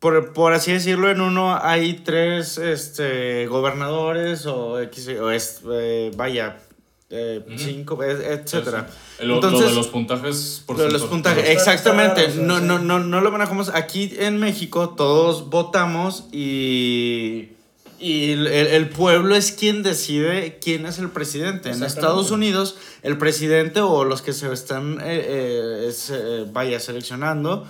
[0.01, 6.11] por, por, así decirlo, en uno hay tres este, gobernadores o, X, o es, eh,
[6.17, 6.59] vaya,
[7.11, 8.89] eh, cinco, etcétera.
[9.21, 12.29] Entonces, lo de los puntajes por lo de los puntajes, exactamente.
[12.37, 13.69] No, no, no, no lo manejamos.
[13.69, 17.51] Aquí en México todos votamos y
[18.01, 21.71] y el, el, pueblo es quien decide quién es el presidente.
[21.71, 27.67] En Estados Unidos, el presidente o los que se están, eh, eh, eh, vaya, seleccionando,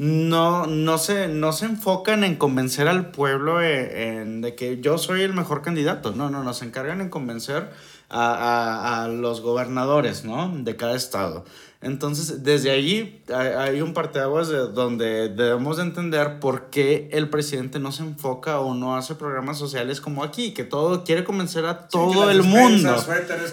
[0.00, 5.34] no, no, se, no se enfocan en convencer al pueblo de que yo soy el
[5.34, 6.12] mejor candidato.
[6.12, 7.68] No, no, nos encargan en convencer
[8.08, 10.56] a, a, a los gobernadores, ¿no?
[10.56, 11.44] De cada estado.
[11.82, 17.78] Entonces, desde allí hay un parteaguas de donde debemos de entender por qué el presidente
[17.78, 21.88] no se enfoca o no hace programas sociales como aquí, que todo quiere convencer a
[21.88, 22.96] todo el mundo.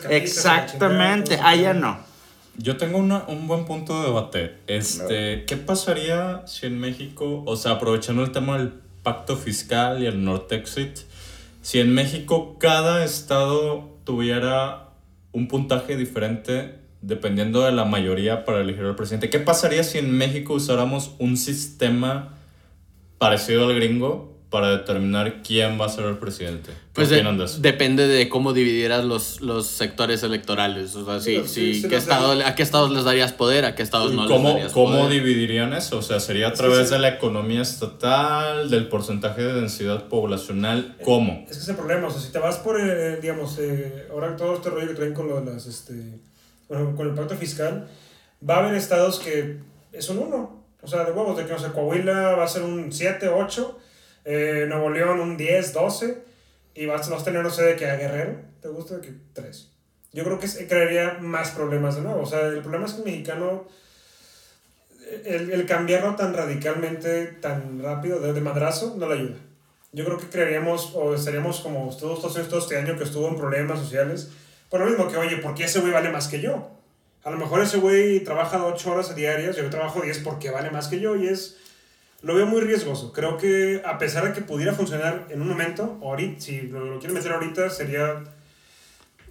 [0.10, 2.07] Exactamente, allá no.
[2.58, 4.56] Yo tengo un buen punto de debate.
[4.68, 10.08] Este, ¿Qué pasaría si en México, o sea, aprovechando el tema del pacto fiscal y
[10.08, 10.98] el Nortexit,
[11.62, 14.90] si en México cada estado tuviera
[15.34, 19.30] un puntaje diferente dependiendo de la mayoría para elegir al presidente.
[19.30, 22.34] ¿Qué pasaría si en México usáramos un sistema
[23.18, 26.72] parecido al gringo para determinar quién va a ser el presidente?
[26.94, 27.10] pues
[27.62, 30.96] depende de cómo dividieras los, los sectores electorales.
[30.96, 33.66] O sea, sí, sí, ¿qué estado, ¿a qué estados les darías poder?
[33.66, 35.12] ¿A qué estados no cómo, les darías ¿Cómo poder?
[35.12, 36.00] dividirían eso?
[36.00, 40.96] O sea, ¿sería a través de la economía estatal, del porcentaje de densidad poblacional?
[41.04, 41.46] ¿Cómo?
[41.48, 44.56] Es que ese problema, o sea, si te vas por, eh, digamos, eh, ahora todo
[44.56, 45.94] este rollo que traen con lo de las, este
[46.68, 47.88] bueno, con el pacto fiscal,
[48.48, 49.58] va a haber estados que
[49.92, 50.64] es un 1.
[50.82, 53.78] O sea, de huevos, de que no sé, Coahuila va a ser un 7, 8,
[54.30, 56.18] eh, Nuevo León un 10, 12,
[56.76, 59.00] y vas, vas a tener, no sé, de que a Guerrero, ¿te gusta?
[59.00, 59.70] Que 3.
[60.12, 62.24] Yo creo que crearía más problemas de nuevo.
[62.24, 63.68] O sea, el problema es que el mexicano,
[65.24, 69.38] el, el cambiarlo tan radicalmente, tan rápido, de, de madrazo, no le ayuda.
[69.94, 73.38] Yo creo que crearíamos, o estaríamos como todos, todos estos este año que estuvo en
[73.38, 74.30] problemas sociales,
[74.70, 76.70] por lo mismo que, oye, ¿por qué ese güey vale más que yo?
[77.24, 80.90] A lo mejor ese güey trabaja 8 horas diarias, yo trabajo 10 porque vale más
[80.90, 81.58] que yo y es...
[82.22, 83.14] Lo veo muy riesgoso.
[83.14, 87.00] Creo que a pesar de que pudiera funcionar en un momento, ahorita, si lo, lo
[87.00, 88.24] quieren meter ahorita, sería,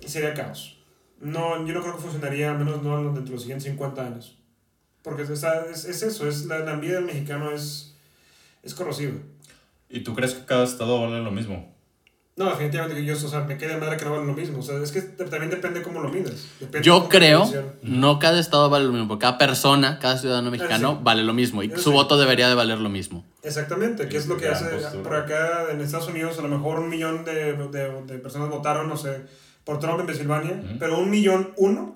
[0.05, 0.79] sería caos.
[1.21, 4.39] No, yo no creo que funcionaría, al menos no dentro de los siguientes 50 años.
[5.03, 7.97] Porque es, es, es eso, es, la, la vida del mexicano es,
[8.63, 9.15] es corrosiva.
[9.89, 11.76] ¿Y tú crees que cada estado vale lo mismo?
[12.37, 14.59] No, definitivamente que yo, o sea, me quede madre que no vale lo mismo.
[14.59, 16.49] O sea, es que también depende cómo lo mides.
[16.83, 21.23] yo creo, no cada estado vale lo mismo, porque cada persona, cada ciudadano mexicano vale
[21.23, 23.25] lo mismo y su voto debería de valer lo mismo.
[23.43, 24.67] Exactamente, que es lo que hace
[25.03, 28.87] por acá en Estados Unidos, a lo mejor un millón de, de, de personas votaron,
[28.87, 29.23] no sé,
[29.65, 31.95] por Trump en Pensilvania, pero un millón uno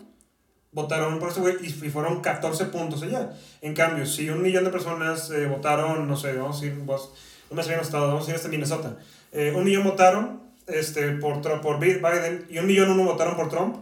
[0.72, 3.30] votaron por ese güey y, fueron 14 puntos allá.
[3.60, 7.12] En cambio, si un millón de personas eh, votaron, no sé, vamos a ir, vos,
[7.50, 8.96] no me sé bien estado, vamos a ir este Minnesota
[9.32, 13.76] eh, un millón votaron este, por, por Biden y un millón uno votaron por Trump,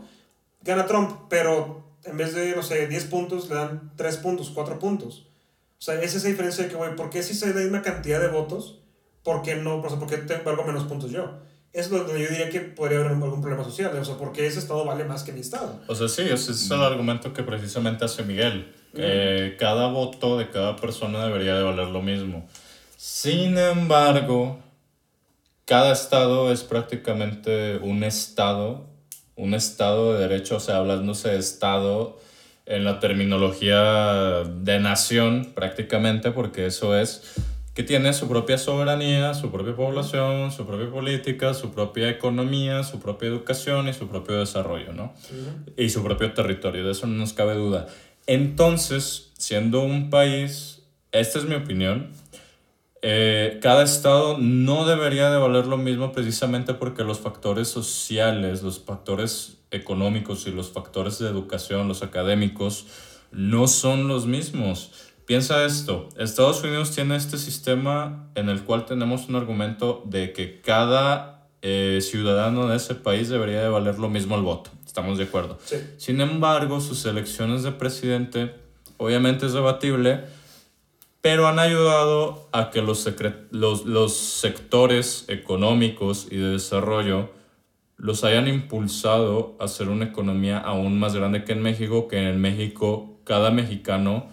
[0.63, 4.79] gana Trump, pero en vez de, no sé, 10 puntos, le dan 3 puntos, 4
[4.79, 5.27] puntos.
[5.79, 8.21] O sea, es esa diferencia de que, güey, ¿por qué si se da una cantidad
[8.21, 8.81] de votos?
[9.23, 9.77] ¿Por qué no?
[9.77, 11.39] O sea, ¿por qué tengo algo menos puntos yo?
[11.73, 13.97] es donde yo diría que podría haber algún problema social.
[13.97, 15.81] O sea, porque ese estado vale más que mi estado.
[15.87, 18.75] O sea, sí, ese es el argumento que precisamente hace Miguel.
[18.95, 22.49] que cada voto de cada persona debería de valer lo mismo.
[22.97, 24.59] Sin embargo,
[25.69, 28.87] cada estado es prácticamente un estado,
[29.37, 32.19] un estado de derecho, o sea, hablándose de estado,
[32.65, 37.35] en la terminología de nación prácticamente, porque eso es
[37.75, 42.99] que tiene su propia soberanía, su propia población, su propia política, su propia economía, su
[42.99, 45.13] propia educación y su propio desarrollo, ¿no?
[45.77, 47.89] Y su propio territorio, de eso no nos cabe duda.
[48.27, 52.11] Entonces, siendo un país, esta es mi opinión,
[53.03, 58.81] eh, cada estado no debería de valer lo mismo precisamente porque los factores sociales, los
[58.81, 62.87] factores económicos y los factores de educación, los académicos,
[63.31, 64.93] no son los mismos.
[65.27, 70.61] Piensa esto, Estados Unidos tiene este sistema en el cual tenemos un argumento de que
[70.63, 74.71] cada eh, ciudadano de ese país debería de valer lo mismo el voto.
[74.87, 75.59] Estamos de acuerdo.
[75.65, 75.77] Sí.
[75.99, 78.55] Sin embargo, sus elecciones de presidente,
[78.97, 80.25] obviamente es debatible,
[81.29, 83.07] pero han ayudado a que los,
[83.51, 87.29] los, los sectores económicos y de desarrollo
[87.99, 92.41] los hayan impulsado a hacer una economía aún más grande que en México, que en
[92.41, 94.27] México cada mexicano,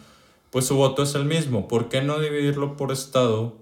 [0.51, 1.67] pues su voto es el mismo.
[1.67, 3.57] ¿Por qué no dividirlo por estado?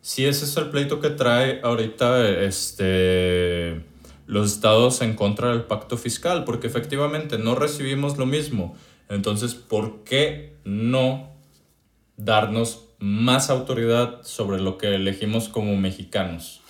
[0.00, 3.84] Si ese es el pleito que trae ahorita este,
[4.28, 8.76] los estados en contra del pacto fiscal, porque efectivamente no recibimos lo mismo.
[9.08, 11.33] Entonces, ¿por qué no
[12.16, 16.62] darnos más autoridad sobre lo que elegimos como mexicanos.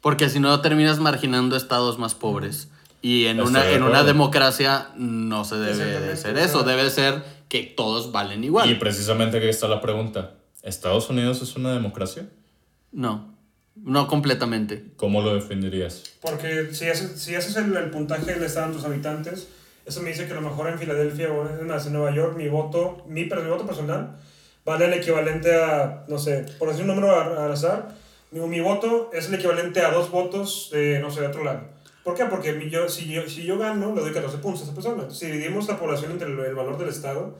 [0.00, 2.68] Porque si no terminas marginando estados más pobres.
[3.02, 6.62] Y en una, de en una democracia no se debe de ser eso.
[6.62, 8.70] Debe ser que todos valen igual.
[8.70, 10.34] Y precisamente aquí está la pregunta.
[10.62, 12.28] ¿Estados Unidos es una democracia?
[12.92, 13.34] No,
[13.74, 14.92] no completamente.
[14.96, 16.04] ¿Cómo lo definirías?
[16.20, 19.48] Porque si haces, si haces el, el puntaje del estado en tus habitantes,
[19.84, 22.48] eso me dice que a lo mejor en Filadelfia o en, en Nueva York, mi
[22.48, 24.16] voto, mi, mi voto personal
[24.64, 27.88] vale el equivalente a, no sé, por decir un número al, azar,
[28.30, 31.60] mi, mi voto es el equivalente a dos votos de, no sé, de otro lado.
[32.04, 32.24] ¿Por qué?
[32.26, 35.10] Porque mi- yo, si, yo, si yo gano, le doy 14 puntos a esa persona.
[35.10, 37.38] Si dividimos la población entre el, el valor del estado,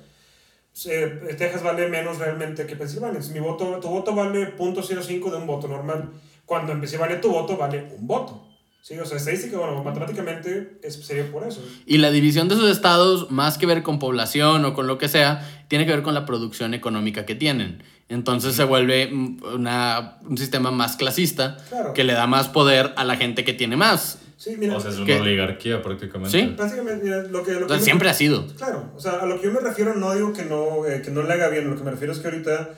[0.87, 3.17] eh, Texas vale menos realmente que Pensilvania.
[3.17, 6.11] Entonces, mi voto, tu voto vale 0.05 de un voto normal.
[6.47, 8.47] Cuando en Pensilvania tu voto vale un voto.
[8.85, 11.65] Sí, o sea, estadística, bueno, matemáticamente es, sería por eso.
[11.87, 15.09] Y la división de esos estados, más que ver con población o con lo que
[15.09, 17.85] sea, tiene que ver con la producción económica que tienen.
[18.09, 19.09] Entonces se vuelve
[19.55, 21.93] una, un sistema más clasista Claro.
[21.95, 24.19] que le da más poder a la gente que tiene más.
[24.37, 25.21] Sí, mira, O sea, es una ¿Qué?
[25.21, 26.37] oligarquía prácticamente.
[26.41, 26.53] Sí.
[26.59, 27.53] básicamente, mira, lo que...
[27.53, 28.49] Lo que siempre ha sido.
[28.57, 31.13] Claro, o sea, a lo que yo me refiero no digo que no, eh, que
[31.13, 32.71] no le haga bien, lo que me refiero es que ahorita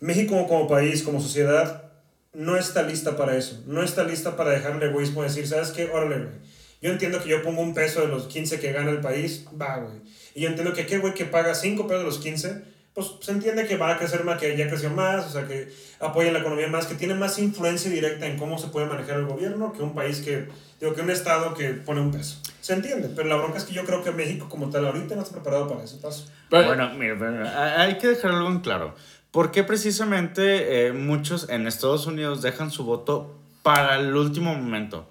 [0.00, 1.84] México como país, como sociedad,
[2.32, 5.90] no está lista para eso, no está lista para dejarle egoísmo decir, ¿sabes qué?
[5.92, 6.50] Órale, güey.
[6.82, 9.76] Yo entiendo que yo pongo un peso de los 15 que gana el país, va,
[9.76, 10.00] güey.
[10.34, 12.62] Y yo entiendo que aquel güey que paga 5 pesos de los 15,
[12.94, 15.68] pues se entiende que va a crecer más, que ya creció más, o sea, que
[16.00, 19.26] apoya la economía más, que tiene más influencia directa en cómo se puede manejar el
[19.26, 20.48] gobierno que un país que,
[20.80, 22.38] digo, que un estado que pone un peso.
[22.60, 25.22] Se entiende, pero la bronca es que yo creo que México como tal ahorita no
[25.22, 26.26] está preparado para ese paso.
[26.50, 28.94] Bueno, mira, pero hay que dejar algo en claro.
[29.30, 35.08] ¿Por qué precisamente eh, muchos en Estados Unidos dejan su voto para el último momento?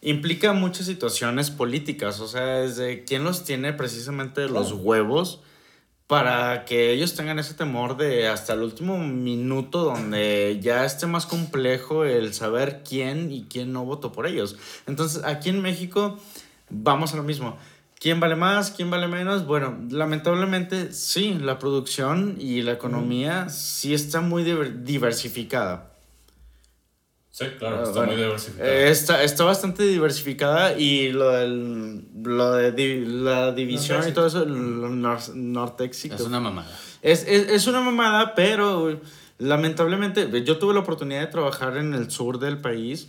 [0.00, 5.40] Implica muchas situaciones políticas, o sea, desde quién los tiene precisamente los huevos
[6.06, 11.26] para que ellos tengan ese temor de hasta el último minuto donde ya esté más
[11.26, 14.56] complejo el saber quién y quién no votó por ellos.
[14.86, 16.18] Entonces, aquí en México
[16.70, 17.58] vamos a lo mismo.
[18.00, 18.70] ¿Quién vale más?
[18.70, 19.44] ¿Quién vale menos?
[19.46, 25.92] Bueno, lamentablemente sí, la producción y la economía sí está muy diver- diversificada.
[27.30, 28.12] Sí, claro, Ah, está bueno.
[28.14, 28.68] muy diversificado.
[28.70, 34.26] Eh, está, está bastante diversificada y lo, del, lo de di- la división y todo
[34.28, 36.68] eso, nor- Nortex y Es una mamada.
[37.02, 38.98] Es, es, es una mamada, pero
[39.38, 43.08] lamentablemente yo tuve la oportunidad de trabajar en el sur del país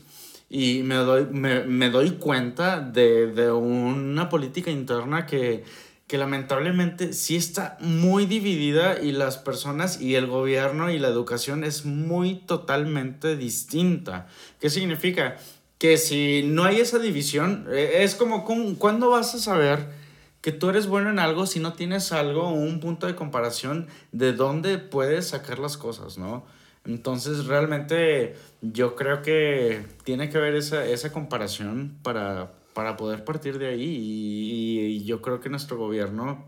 [0.54, 5.64] y me doy, me, me doy cuenta de, de una política interna que,
[6.08, 11.64] que lamentablemente sí está muy dividida y las personas y el gobierno y la educación
[11.64, 14.28] es muy totalmente distinta.
[14.60, 15.38] ¿Qué significa?
[15.78, 20.02] Que si no hay esa división, eh, es como, ¿cómo- ¿cuándo vas a saber?
[20.42, 24.34] que tú eres bueno en algo si no tienes algo, un punto de comparación de
[24.34, 26.44] dónde puedes sacar las cosas, ¿no?
[26.86, 33.60] Entonces realmente yo creo que tiene que haber esa, esa comparación para, para poder partir
[33.60, 36.46] de ahí y, y yo creo que nuestro gobierno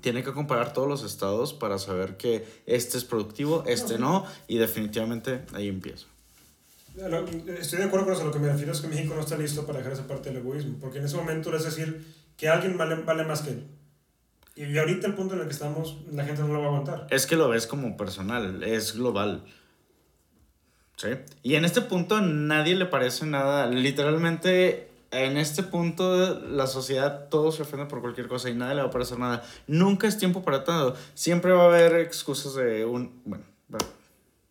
[0.00, 4.58] tiene que comparar todos los estados para saber que este es productivo, este no, y
[4.58, 6.06] definitivamente ahí empiezo.
[7.60, 8.24] Estoy de acuerdo con eso.
[8.24, 10.38] Lo que me refiero es que México no está listo para dejar esa parte del
[10.38, 10.78] egoísmo.
[10.80, 12.04] Porque en ese momento es decir
[12.36, 13.66] que alguien vale, vale más que él.
[14.56, 17.06] Y ahorita el punto en el que estamos, la gente no lo va a aguantar.
[17.10, 19.44] Es que lo ves como personal, es global.
[20.98, 21.08] ¿Sí?
[21.42, 23.66] Y en este punto nadie le parece nada.
[23.68, 28.82] Literalmente en este punto la sociedad todo se ofende por cualquier cosa y nadie le
[28.82, 29.42] va a parecer nada.
[29.68, 30.96] Nunca es tiempo para todo.
[31.14, 33.22] Siempre va a haber excusas de un...
[33.24, 33.78] Bueno, va-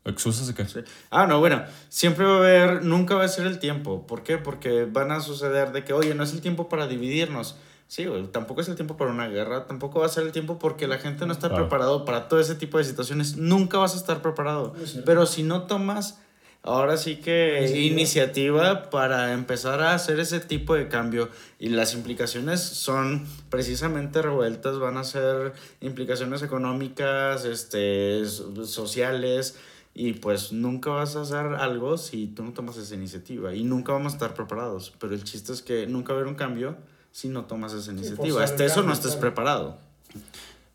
[0.06, 0.66] ¿Excusas de qué?
[0.66, 0.80] sí.
[1.12, 4.08] Ah, no, bueno, siempre va a haber, nunca va a ser el tiempo.
[4.08, 4.38] ¿Por qué?
[4.38, 7.58] Porque van a suceder de que, oye, no es el tiempo para dividirnos.
[7.90, 10.60] Sí, güey, tampoco es el tiempo para una guerra, tampoco va a ser el tiempo
[10.60, 11.64] porque la gente no está Claro.
[11.66, 13.36] preparado para todo ese tipo de situaciones.
[13.36, 14.74] Nunca vas a estar preparado.
[15.06, 16.20] Pero si no tomas,
[16.64, 17.86] ahora sí que Iniciativa.
[17.94, 21.30] iniciativa para empezar a hacer ese tipo de cambio
[21.60, 29.58] y las implicaciones son precisamente revueltas, van a ser implicaciones económicas, este, so- sociales
[29.94, 33.94] y pues nunca vas a hacer algo si tú no tomas esa iniciativa y nunca
[33.94, 36.78] vamos a estar preparados, pero el chiste es que nunca va a haber un cambio
[37.12, 39.78] si no tomas esa iniciativa, hasta eso no estés preparado.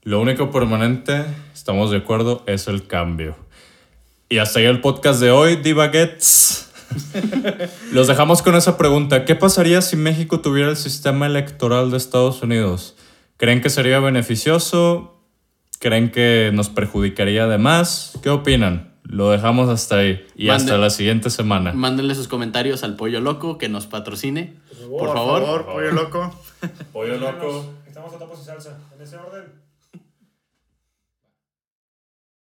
[0.02, 1.24] Lo único permanente,
[1.54, 3.36] estamos de acuerdo, es el cambio.
[4.32, 6.70] Y hasta ahí el podcast de hoy, Divaguets.
[7.92, 9.26] Los dejamos con esa pregunta.
[9.26, 12.96] ¿Qué pasaría si México tuviera el sistema electoral de Estados Unidos?
[13.36, 15.20] ¿Creen que sería beneficioso?
[15.80, 18.18] ¿Creen que nos perjudicaría además?
[18.22, 18.94] ¿Qué opinan?
[19.02, 20.26] Lo dejamos hasta ahí.
[20.34, 21.74] Y Mande- hasta la siguiente semana.
[21.74, 24.56] Mándenle sus comentarios al Pollo Loco que nos patrocine.
[24.88, 25.40] Por favor.
[25.42, 25.72] Por favor.
[25.74, 26.40] pollo loco.
[26.90, 27.16] Pollo
[27.86, 28.78] Estamos a topos y salsa.
[28.96, 29.61] En ese orden.